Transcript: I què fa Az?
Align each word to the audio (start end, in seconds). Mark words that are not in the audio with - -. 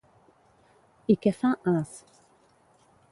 I 1.13 1.17
què 1.25 1.33
fa 1.41 1.51
Az? 1.73 1.93